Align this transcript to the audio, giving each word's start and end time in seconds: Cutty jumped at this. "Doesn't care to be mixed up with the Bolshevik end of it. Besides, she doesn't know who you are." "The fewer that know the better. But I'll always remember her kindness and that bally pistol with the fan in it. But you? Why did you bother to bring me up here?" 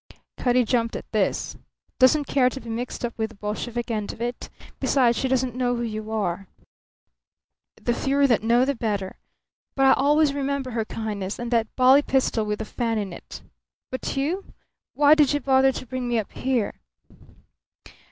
Cutty 0.35 0.65
jumped 0.65 0.95
at 0.95 1.11
this. 1.11 1.55
"Doesn't 1.99 2.25
care 2.25 2.49
to 2.49 2.59
be 2.59 2.71
mixed 2.71 3.05
up 3.05 3.15
with 3.19 3.29
the 3.29 3.35
Bolshevik 3.35 3.91
end 3.91 4.11
of 4.11 4.19
it. 4.19 4.49
Besides, 4.79 5.15
she 5.15 5.27
doesn't 5.27 5.53
know 5.53 5.75
who 5.75 5.83
you 5.83 6.09
are." 6.11 6.47
"The 7.79 7.93
fewer 7.93 8.25
that 8.25 8.41
know 8.41 8.65
the 8.65 8.73
better. 8.73 9.17
But 9.75 9.85
I'll 9.85 10.03
always 10.03 10.33
remember 10.33 10.71
her 10.71 10.85
kindness 10.85 11.37
and 11.37 11.51
that 11.51 11.75
bally 11.75 12.01
pistol 12.01 12.45
with 12.47 12.57
the 12.57 12.65
fan 12.65 12.97
in 12.97 13.13
it. 13.13 13.43
But 13.91 14.17
you? 14.17 14.45
Why 14.95 15.13
did 15.13 15.33
you 15.33 15.39
bother 15.39 15.71
to 15.73 15.85
bring 15.85 16.07
me 16.07 16.17
up 16.17 16.31
here?" 16.31 16.79